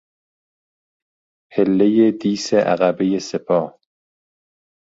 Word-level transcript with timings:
پله 1.51 1.89
دیس 2.21 2.47
عقبهی 2.71 3.19
سپاه 3.29 3.67